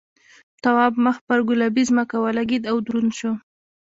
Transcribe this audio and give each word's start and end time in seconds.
تواب 0.63 0.93
مخ 1.05 1.17
پر 1.27 1.39
گلابي 1.49 1.83
ځمکه 1.89 2.15
ولگېد 2.19 2.63
او 2.71 2.77
دروند 2.85 3.11
شو. 3.19 3.31